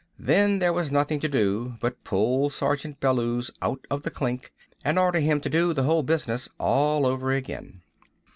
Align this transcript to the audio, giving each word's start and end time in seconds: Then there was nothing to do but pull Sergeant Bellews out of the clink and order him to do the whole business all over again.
Then 0.17 0.57
there 0.57 0.73
was 0.73 0.91
nothing 0.91 1.19
to 1.19 1.27
do 1.29 1.77
but 1.79 2.03
pull 2.03 2.49
Sergeant 2.49 2.99
Bellews 2.99 3.51
out 3.61 3.85
of 3.91 4.01
the 4.01 4.09
clink 4.09 4.51
and 4.83 4.97
order 4.97 5.19
him 5.19 5.39
to 5.41 5.47
do 5.47 5.73
the 5.75 5.83
whole 5.83 6.01
business 6.01 6.49
all 6.57 7.05
over 7.05 7.29
again. 7.29 7.83